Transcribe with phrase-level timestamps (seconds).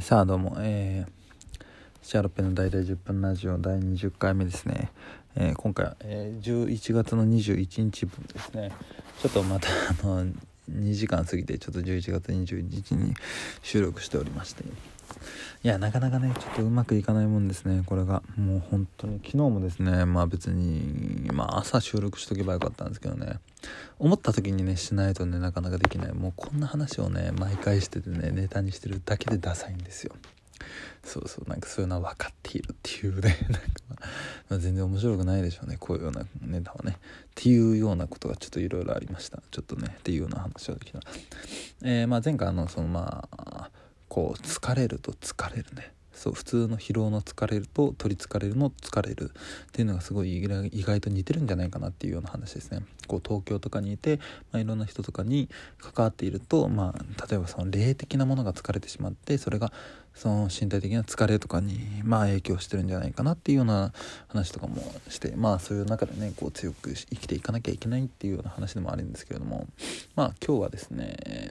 [0.00, 1.64] さあどうも、えー、
[2.00, 4.90] シャーロッペの大体10分ラジオ第20回目ですね、
[5.36, 8.72] えー、今回は、えー、11月の21日分ですね。
[9.20, 10.24] ちょっとまたあの
[10.72, 13.12] 2時間過ぎてちょっと11月21日に
[13.62, 14.64] 収録しておりまして。
[15.62, 18.22] いやなかなかねちょっとうまくいかないもんですねこれが。
[18.36, 19.18] もう本当に。
[19.24, 23.38] 昨日もですねまあ別にまあ朝収録しとけばよかったんですけどね。
[23.98, 26.12] 思った時にねしないとねなかなかできない。
[26.12, 30.14] もうこんな話をね毎回しててねネタにしてるだけでダサいんですよ。
[31.02, 33.68] そうそうなんかそういうのは分かっているっていうね なんか、
[34.48, 36.92] まあ、全然面白くないでしょうねこういうようなネタはね。
[36.92, 39.42] っていうようなことがちょっといろいろありました。
[39.50, 41.00] ちょっとねっていうような話をできた、
[41.82, 43.70] えー、まあ前回あのそのまあ
[44.14, 45.92] こう疲れると疲れるね。
[46.12, 49.32] そう普通の疲労の疲れると取りつかれるの疲れる。
[49.32, 50.46] っていうのがすごい意
[50.84, 52.82] 外と似てるんじゃないかなっていうような話ですね。
[53.08, 54.20] こう東京とかにいて、
[54.52, 55.48] まあ、いろんな人とかに
[55.80, 59.72] 関わっていると、まあ、例えばその霊的なものが疲れてしまってそれが
[60.14, 63.92] その身体的な疲れとかに、まあ、影響してるんじゃないかなっていうような
[64.28, 64.76] 話とかも
[65.08, 69.66] してまあそういう中でねこう強く生きていかなきゃいけないっていうような話でもあるんですけれども。
[70.14, 71.50] まあ今日はですね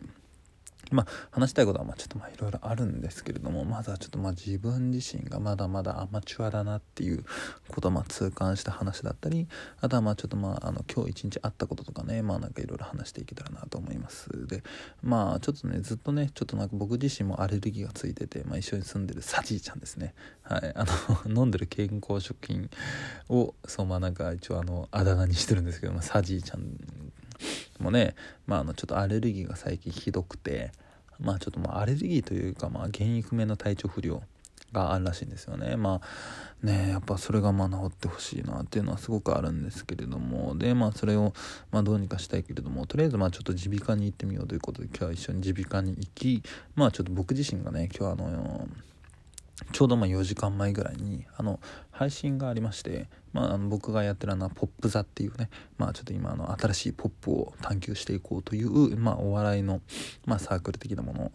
[0.91, 7.23] まあ、話したいことはまあちょっとまあいろいろあるんですけれどもまずはちょっとまあ自分自身がまだまだアマチュアだなっていう
[7.69, 9.47] ことをまあ痛感した話だったり
[9.81, 14.47] あとはまあちょっとまああの今日一日あったこととかねまあなんかいろいろ話していけたらなと思います。
[14.47, 14.63] で
[15.01, 20.13] まあちょっとねずっとねちょっとなんか僕自身もアレルギーがついてて、まあ、一緒に住んでるサジーちゃんですね。
[20.43, 20.73] はい。
[20.75, 20.85] あ
[21.25, 22.69] の 飲んでる健康食品
[23.29, 26.77] をそうまあなんか一応あのあだ名にしてるんですけど、まあ、サジーちゃん
[27.79, 28.15] もね、
[28.47, 30.71] まあ、あのちょっとアレルギーが最近ひどくて
[31.19, 34.21] まあちょっとまあアレルギーというかまあ原因不明の体調不良
[34.71, 35.75] があるらしいんですよね。
[35.75, 40.57] まあねやっぱそれがまあ治ってほしいなっていうのはすごくあるんですけれども。
[40.57, 41.33] でまあそれを
[41.71, 46.43] まあどうにかしたいけれどもとりあえずまあちょっと耳鼻科に行ってみようということで今日は一緒に耳鼻科に行き
[46.75, 48.67] まあちょっと僕自身がね今日あの
[49.71, 51.59] ちょうどまあ4時間前ぐらいにあの
[51.91, 59.81] 配信がありまして、まあ、あの僕がやってるのはポップ座っていうね、まあ、ちょっと今あの新しいポップを探求していこうという、まあ、お笑いの、
[60.25, 61.31] まあ、サークル的なもの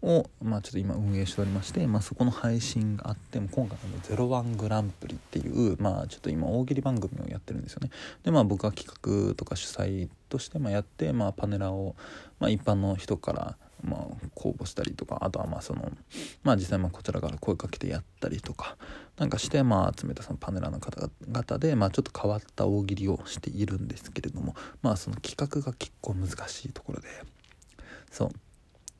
[0.00, 7.90] を、まあ、ちょっと今運営しておりまして、まあ、そこの配信があっても今回の「01グランプリ」っていう、まあ、ちょっと今大喜利番組をやってるんですよね。
[8.22, 8.88] でまあ僕は企
[9.28, 11.96] 画とか主催としてまやって、まあ、パネラーを、
[12.38, 15.90] ま、一般の人からまあ、公募したりとかあとはまあその
[16.42, 18.76] まあ実際まあこちらから声かけてやったりとか
[19.16, 27.08] なんかしてまあ集めたそのパネラーの方々でまあちょっと変わった大喜利をしているんですけれどもまあその企画が結構難しいところで
[28.10, 28.30] そう。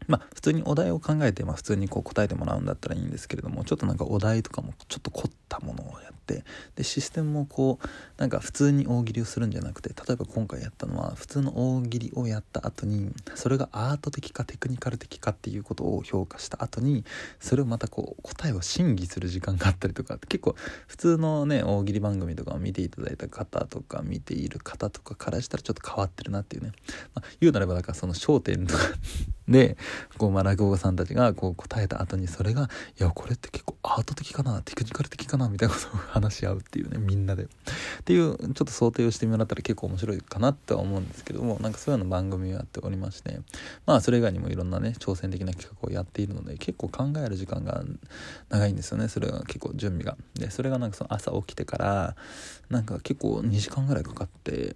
[0.06, 6.44] まあ普通にお題を考えて、まあ、普通にこう答えてもらうんだったらいいんですけれどもちょっとなんかお題とかもちょっと凝ったものをやって
[6.76, 7.86] でシステムもこう
[8.20, 17.04] なんか普通に大喜利をするんじゃなくて例えば今回やったのは普通の大喜利をやった後にそれがアート的かテクニカル的かっていうことを評価した後に
[17.40, 20.54] それをまたこう答えを審議する時間があったりとか結構
[20.86, 26.72] 普通のね大喜利番組とかを見ていただいた方とか見ている方とかからしたらちょっと変わってるなっていうね、
[27.14, 28.82] まあ、言うなればだからその焦点とか
[29.48, 29.76] で
[30.18, 32.68] こうまあ落語家さんたちがこう答えた後にそれが
[33.00, 37.44] いやこれって結構アート的かなテクニカル的かなみたいなことを話し合うっていうねみんなで。
[37.44, 37.46] っ
[38.04, 43.40] ていうちょっと想定をしてもらったら結構面白いかなっては思うんですけどもなんかそういうような番組をやっておりまして
[43.86, 47.82] まあそれ以外にもいろんなね挑戦的な企画をやっているので結構考える時間が
[48.48, 50.16] 長いんですよねそれが結構準備が。
[50.34, 52.16] でそれがなんかその朝起きてから
[52.70, 54.74] なんか結構2時間ぐらいかかって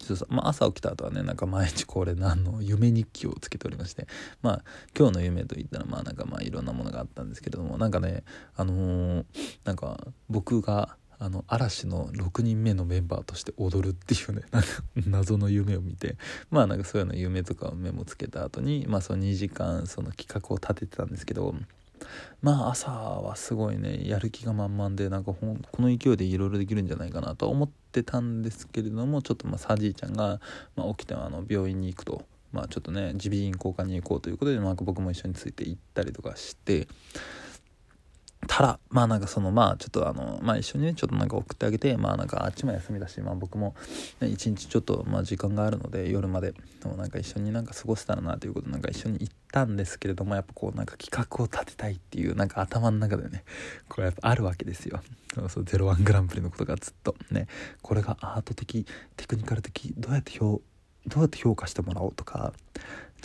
[0.00, 0.34] そうそう。
[0.34, 4.06] まあ、朝起きた後はねなんか毎日恒例のあの夢日記をつけておりまして
[4.42, 4.62] まあ
[4.96, 6.53] 今日の夢といったらまあなんかまあいろんなものがあ
[7.04, 8.24] ったんですけれどもなんかね
[8.56, 9.24] あのー、
[9.64, 9.98] なんか
[10.28, 14.68] 僕があの嵐の6人目のメンバーとして踊るっていうね なんか
[15.06, 16.16] 謎の夢を見て
[16.50, 21.54] まあなんかそういうの夢とかをメモつけた後にまあその2時間その企画を立ててたんですけど
[22.42, 30.40] まあ朝はすごいねやる気が満々でなんかほんこの勢いでいろいろできるんじゃないかなと思ってたんですけれどもちょっとまあサジーちゃんが、
[30.76, 32.24] まあ、起きてあの病院に行くと。
[32.54, 36.88] まあちょっとね耳鼻咽喉科に行こうということで、まあ、僕も一緒について行ったりとかして
[38.46, 43.74] たらまあなんかそのまあちょっとあのまあ一緒にねちょっとなんか送ってあげてまあなんかあっちも休みだしまあ僕も、
[44.20, 53.44] ね、一日ちょっとまあ時間があるので夜までもなんか一緒になんか過ごせたらなということでなんか一緒に行ったんですけれどもやっぱこうなんか企画を立てたいっていうなんか頭の中でね
[53.88, 55.02] これやっぱあるわけですよ。
[55.34, 57.16] そうそう01グランプリのことがずっと。
[57.30, 57.48] ね
[57.82, 58.86] これがアート的
[59.16, 60.60] テクニカル的どうやって評
[61.06, 62.52] どうやって評価してもらおうとか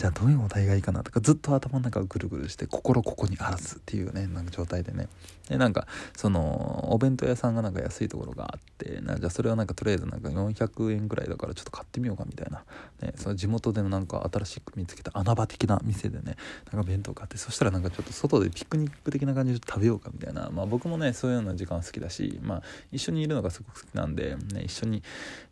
[0.00, 5.08] じゃあどういうお題がいいかなとかずっと頭の中をぐるぐるして心ここにあらずっていうねなんか状態でね。
[5.46, 5.86] でなんか
[6.16, 12.64] そのお弁当屋さんがなんか安いところがあってなじゃあそれはなんかとりあえずなんか400円ぐらいだからちょっと買ってみようかみたいな、
[13.02, 16.36] ね、その地元でのなんか新しく見つけた穴場的な店でね
[16.72, 20.48] なんか弁当買ってそしたらなんかちょっと外でピクニック的な感じで食べようかみたいな。
[20.50, 22.62] まあ僕もねそういうような時間好きだしまあ
[22.92, 25.02] 一緒にいるのがすごく好きなんで、ね、一緒に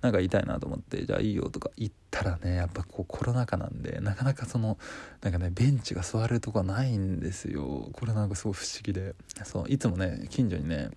[0.00, 4.78] なんかいたいなと思ってじゃあいいよとか言ったらねやっぱこうコロナ禍なんでなかなかその
[5.20, 7.88] なんかねベンチが座れるとこはないんですよ。
[7.92, 9.14] これなんかすごい不思議で。
[9.44, 10.90] そういつもね近所にね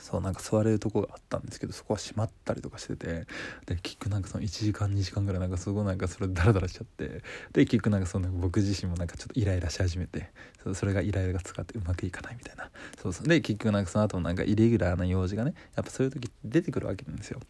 [0.00, 3.26] そうなんか座れるとこがあったんですけどそこは閉まったりとかしてて
[3.66, 10.30] で結局なんかその1時間2時間ぐらいなんかすごいなんかそれダラダラしちゃってで結局なんかその僕自身もなんかちょっとイライラし始めて
[10.72, 12.70] それがイライラが使ってうまくいかないみたいな。
[13.00, 13.28] そうそう。
[13.28, 17.40] で結局なんかその後もなんかイレギュラーな用事がねやっぱそういう時出てくるわけなんですよ。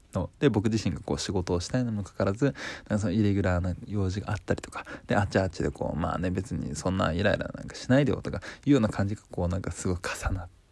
[0.41, 10.63] で僕自身がこう仕事をしたいのにもかかわらずなんかそのイレギュラーな用事があったりとかであっちあっちでこうまあね別にそんなイライラなんかしないでよとかいうような感じがこうなんかすごい重なって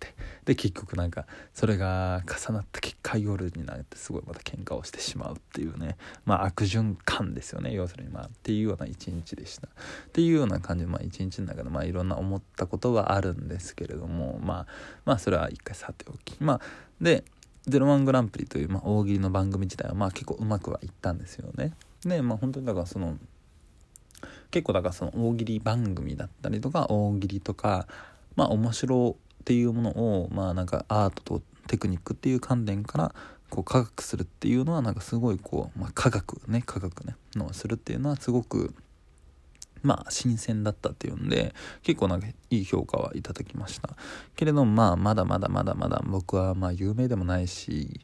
[0.44, 5.96] で結局なんかそれが重なった結果夜になってすごいまた喧嘩をしてしまうっていうね。
[6.24, 7.72] まあ悪循環ですよね。
[7.72, 9.68] 要するにまあっていうような一日でした。
[9.68, 9.70] っ
[10.12, 14.66] ていうような感じでまあ一日の中でまあいろんな思ったことはあるんですけれどもまあ
[15.04, 16.36] まあそれは一回さておき。
[16.40, 16.60] まあ
[17.00, 17.24] で
[17.68, 21.72] 「01グランプリ」という、まあ、大喜利の番組自体はまあ結構うまくはいったんですよね。
[22.04, 23.16] でまあ本当にだからその
[24.50, 27.86] 結構だからその大喜利番組だったりとか大喜利とか
[28.36, 33.14] まあ面白っていうものをまあなんかアートとテクニックっていう観点から
[33.50, 38.72] こう科学するっていうのはなんかすごいこう、まあ、科学ね科学ねのするっていうのはすごく
[39.82, 43.90] まあ新鮮だったっていうんで結構なんかいい評価はいただきました。
[44.36, 48.00] けれどもまあまだまだまだまだ僕はまあ有名でもないし、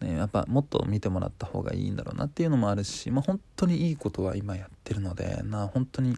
[0.00, 6.16] ね、やっぱもっと見てもらった方がいいんだろうなっていうのもあるしまあ本当にいいことは今やってるのでな本当に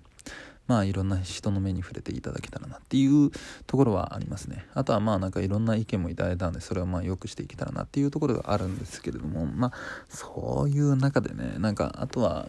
[0.68, 3.32] まあいろんな人の目に触れていただけたらなっていう
[3.66, 4.66] ところはありますね。
[4.74, 9.72] あとはまあなんかいろんな意見もいただいたんでそれをまあ良くしていけたらなっていうところがあるんですけれどもまあ
[10.08, 12.48] そういう中でねなんかあとは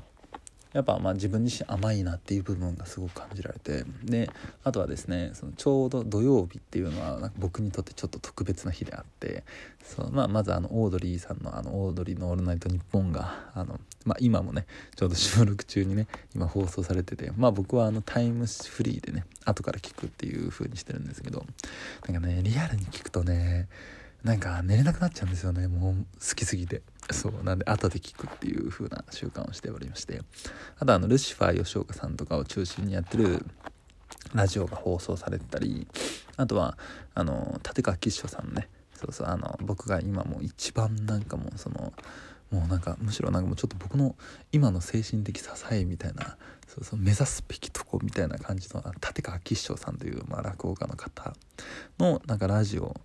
[0.74, 4.30] やっぱまあ自分自身甘いなっていう部分がすごく感じられてで
[4.64, 9.44] あとはですねそのちょうど土曜日っていうのは僕にとってちょっと特別な日であって
[9.84, 21.46] そう、まあ、まずあのオードリーさんのあのオードリーの「オールナイトニッポンが」あの、まあ、今もねちょうど収録中にね今放送されててまあ僕はあのタイムフリーでね後から聞くっていう風にしてるんですけど
[22.08, 23.68] なんかねリアルに聞くとね
[24.24, 26.84] なんか寝れなくなっちゃうんですよねもう好きすぎて。
[27.12, 30.22] そうなんで後で聞くっていう風な習慣をしておりまして。
[30.78, 33.46] あとあのルシファー吉岡さんとかを中心にやってる
[34.34, 35.88] ラジオが放送されてたり
[36.38, 36.78] あとは
[37.16, 38.70] あの立川吉祥さんのね。
[38.96, 41.94] そうそうあの僕が今もう一番なんかもうその
[42.52, 44.16] もうなんかむしろなんかもうちょっと僕の
[44.52, 46.36] 今の精神的支えみたいな
[46.68, 51.34] そうそう目指すべきとこみたいな感じの立川吉祥さんという、まあ、落語家の方
[51.98, 52.96] のなんかラジオ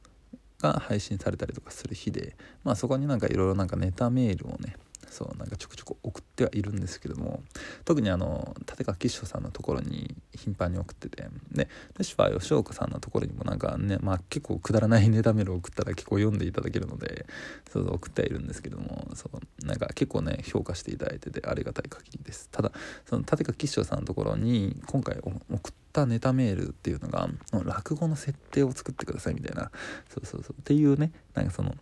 [0.72, 4.76] が配信されたりとかする日で、まあ、そこになんかいろいろなんかネタメールをね
[5.11, 7.43] そうなんかちょくちょく送ってはいるんですけども
[7.84, 11.25] 特にあの立川吉祥さんのところに頻繁に送ってて。
[11.52, 17.26] でルシファー吉岡さんのところにもなんかねまあ結構くだらないネタメールを送ったら結構読んでいただけるので
[17.70, 22.48] そう送ってはいるんですけどもそうなんか結構ね評価していただいててありがたい限りです。
[22.50, 22.72] ただ
[23.06, 27.28] その立川吉祥さんのところに今回送ったネタメールっていうのが
[27.64, 29.70] 落語の設定を作ってくださいみたいな
[30.08, 31.75] そうそうそうっていうねなんかその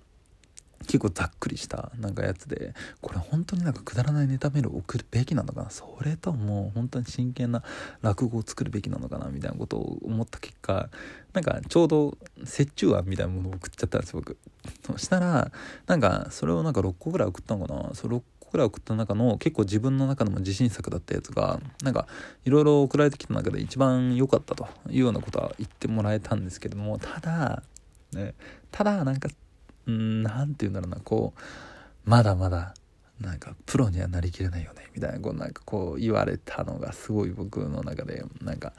[0.83, 5.71] 結構ざっくりしたなんかやつでこれ本当になんかくだらないネタメールを送るべきなのかな？
[5.71, 7.63] それとも本当に真剣な
[8.03, 10.89] 落語を作るべきなのかなみたいなことを思った結果
[11.33, 14.37] なんかちょうど折衷案みたいなものを送っちゃったんです僕。
[14.87, 15.51] そしたら
[15.87, 17.95] なんかそれをなんか6個ぐらい送ったのかな？
[17.95, 22.07] そ6個ぐらい送った中の結構自分の中でも自信作だったやつがなんか
[22.45, 27.63] いろいろ送られてきた中で一番良かったというようなことは言ってもらえたんですけどもただ
[28.13, 28.35] ね
[28.71, 29.31] ただなんか
[29.87, 31.41] うん何て言うんだろうなこう
[32.11, 32.75] まだまだ
[33.21, 38.73] なんかプロにはなりきれないよねみたいなこうなんかこう言われたのがすごい僕の中でなんか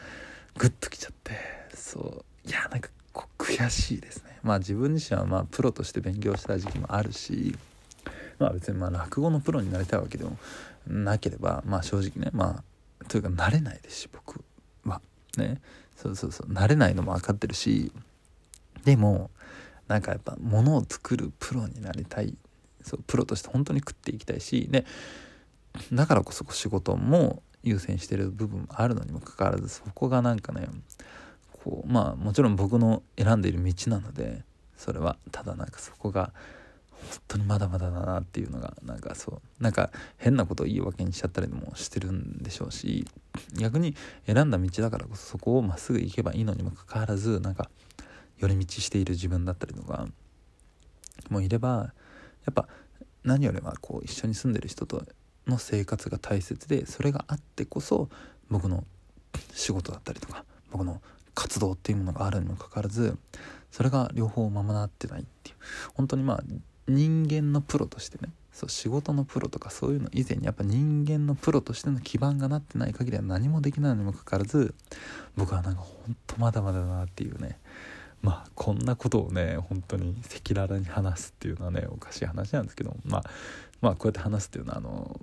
[0.57, 1.33] グッときちゃって
[1.73, 4.39] そういやなんかこう悔しいですね。
[4.43, 7.55] まあ自分自身はまあプロとして勉強した時期もあるし
[8.39, 10.37] まあ別にまあ落語のプロになりたいわけでも
[10.87, 12.63] なければまあ正直ねま
[12.99, 14.43] あというか慣れないですし僕
[14.85, 15.01] は。
[15.37, 15.61] ね。
[15.95, 17.91] そうそうそう慣れないのも分かってるし
[18.83, 19.29] でも
[19.93, 22.35] なんかやっぱ物を作るプロになりたい。
[22.81, 24.67] そうプロとして本当に食っていきたいし。
[24.71, 24.85] で
[25.91, 30.67] だからこそ仕事も優先してる部分もあるのにもかかわらずそこがなんかね
[31.63, 34.43] こうまあもちろん僕の選んでいる道なので
[34.77, 36.33] それはただなんかそこが
[36.91, 43.05] 本当にまだまだだなっていうのがなんかそうなんか変なことを言い訳にしちゃったりもしてるんでしょうし
[43.59, 43.95] 逆に
[44.25, 47.69] 選んだ道だからこそそこをまっすぐ行けばいいのにもかかわらずなんか
[48.43, 50.07] 寄り道している自分だったりとか
[51.29, 51.93] もいれば
[52.45, 52.67] やっぱ
[53.23, 55.03] 何よりはこう一緒に住んでる人と
[55.47, 58.09] の生活が大切でそれがあってこそ
[58.49, 58.83] 僕の
[59.53, 61.01] 仕事だったりとか僕の
[61.33, 63.17] 活動っていうものがあるにもかかわらず
[63.71, 65.55] それが両方ままなってないっていう。
[65.93, 66.43] 本当にまあ
[66.87, 74.75] 人間のプロとしてねそう仕事のプロとかそういうの以前にやっぱ人間のプロとしての基盤がなってない限りは何もできないにもかかわらず
[75.35, 77.57] 僕はなんかほんとまだまだだなっていうね
[78.23, 83.23] まあこんなことをね本当に赤裸々に話すっていうのはねおかしい話なんですけどまあ
[83.81, 85.19] まあこうやって話すっていうのはあの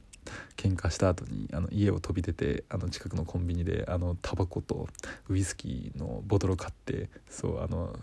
[0.57, 4.87] 喧嘩した後にあの家を飛び出てあの近くのコンビニであのタバコと
[5.29, 7.99] ウイスキーのボトルを買ってそうあの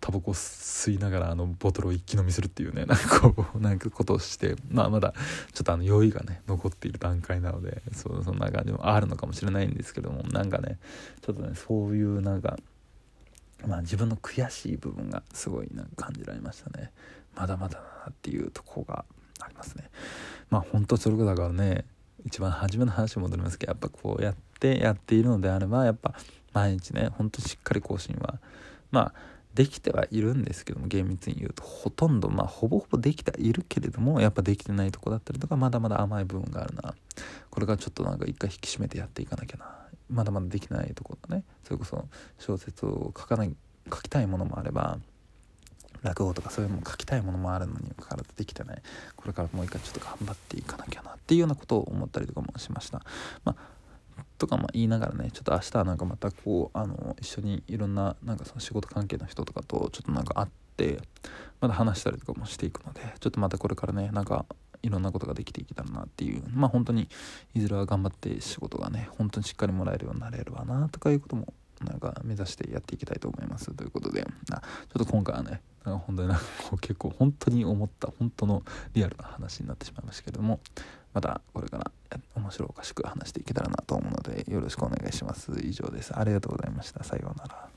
[0.00, 5.14] タバコ吸いながらあのボトルを一気飲みするっていうね なんかこうなんかことをしてまあまだ
[5.52, 10.78] ちょっとあの酔いがね残っている段階なのでそうそんな感じもあるのかもしれないんですけどもなんかね
[11.20, 12.58] ちょっとねそういうなんか
[13.66, 16.90] まあ自分の悔しい部分がすごいなんか感じられましたね。
[17.34, 19.04] まだまだだなっていうとこが
[19.40, 19.90] ありますね。
[20.50, 21.84] まあ本当それだからね
[22.24, 26.14] 一番初めの話に戻りますけどやっぱこうやってやっているのであればやっぱ
[26.52, 28.38] 毎日ねほんとしっかり更新は
[28.90, 29.14] まあ
[29.54, 36.94] できてはいるんですけども厳密に言うとほとんどまあほぼほぼできてはいるけれどもやっぱできてないとこだったりとかまだまだ甘い部分があるな。
[37.50, 39.83] これがちょっとなんか一回引き締めてやっていかなきゃな。
[40.10, 41.44] まだまだできないところだね。
[41.64, 42.06] それこそ
[42.38, 43.54] 小説を書かない
[43.92, 44.98] 書きたいものもあれば
[46.02, 48.82] 落語とかそういうのも書きたいものもあるのにもかかわらずできてない。
[49.16, 53.02] これからもう一回ちょっと頑張っていかなきゃなっていうようなことを思ったりとかもしました。
[53.44, 53.74] まあ
[54.38, 61.00] とかま言いながらねちょっと明日はなんかまたこうあの一緒にいろんななんかその仕事関係の人とかとちょっとなんか会って
[61.60, 64.44] まだ話したりとかもしていくのでちょっとまたこれからねなんか
[64.84, 66.42] いろんなことができていけたらなっていう。
[66.52, 67.08] まあ本当に
[67.54, 73.72] いずれは頑張って仕事がね本当にしっかりもらえるようになれればなとかいうこともなんか目指してやっていきたいと思います。
[73.72, 74.26] ということで。
[74.50, 78.62] あちょっと今回はね本当になんかこう結構本当に思った本当の
[78.92, 80.60] リアルな話になってしまいましたけれども。
[81.14, 81.92] またこれから
[82.34, 85.52] 面白おかしく話していけたらなと思うのでよろしくお願いします。
[85.62, 86.12] 以上です。
[86.18, 87.04] ありがとうございました。
[87.04, 87.73] さようなら。